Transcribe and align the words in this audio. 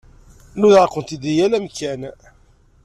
Nudaɣ-kent 0.59 1.15
deg 1.21 1.33
yal 1.37 1.53
amkan. 1.57 2.01